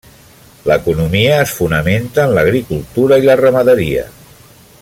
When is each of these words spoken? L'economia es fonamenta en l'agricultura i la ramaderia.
L'economia 0.69 1.35
es 1.41 1.53
fonamenta 1.59 2.25
en 2.25 2.35
l'agricultura 2.39 3.23
i 3.25 3.29
la 3.31 3.37
ramaderia. 3.47 4.09